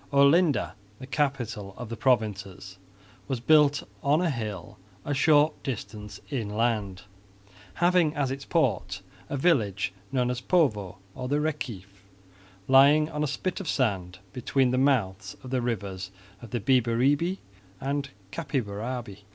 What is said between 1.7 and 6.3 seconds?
of the provinces, was built on a hill a short distance